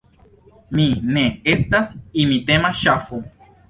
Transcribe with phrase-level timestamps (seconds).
[0.79, 0.87] Mi
[1.19, 1.25] ne
[1.55, 1.95] estas
[2.27, 3.27] imitema ŝafo.